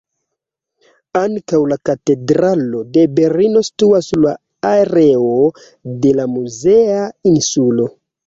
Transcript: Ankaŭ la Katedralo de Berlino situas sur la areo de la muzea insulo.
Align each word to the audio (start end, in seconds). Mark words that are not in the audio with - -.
Ankaŭ 1.19 1.59
la 1.73 1.75
Katedralo 1.89 2.81
de 2.95 3.03
Berlino 3.19 3.63
situas 3.69 4.09
sur 4.13 4.25
la 4.25 4.33
areo 4.71 5.35
de 6.07 6.15
la 6.21 6.25
muzea 6.37 7.05
insulo. 7.33 7.87